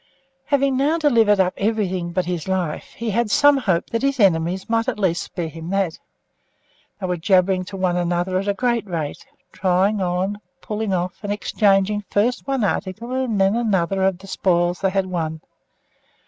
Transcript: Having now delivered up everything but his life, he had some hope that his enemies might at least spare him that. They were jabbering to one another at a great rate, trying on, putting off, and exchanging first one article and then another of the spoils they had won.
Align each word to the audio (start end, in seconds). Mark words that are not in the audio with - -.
Having 0.45 0.77
now 0.77 0.97
delivered 0.97 1.39
up 1.39 1.53
everything 1.57 2.11
but 2.11 2.25
his 2.25 2.47
life, 2.47 2.85
he 2.95 3.11
had 3.11 3.29
some 3.29 3.55
hope 3.57 3.91
that 3.91 4.01
his 4.01 4.19
enemies 4.19 4.67
might 4.67 4.87
at 4.87 4.97
least 4.97 5.21
spare 5.21 5.47
him 5.47 5.69
that. 5.69 5.99
They 6.99 7.05
were 7.05 7.17
jabbering 7.17 7.65
to 7.65 7.77
one 7.77 7.95
another 7.97 8.39
at 8.39 8.47
a 8.47 8.55
great 8.55 8.87
rate, 8.87 9.27
trying 9.51 10.01
on, 10.01 10.39
putting 10.59 10.91
off, 10.91 11.19
and 11.23 11.31
exchanging 11.31 12.03
first 12.09 12.47
one 12.47 12.63
article 12.63 13.11
and 13.11 13.39
then 13.39 13.55
another 13.55 14.01
of 14.03 14.17
the 14.17 14.25
spoils 14.25 14.79
they 14.81 14.89
had 14.89 15.05
won. 15.05 15.39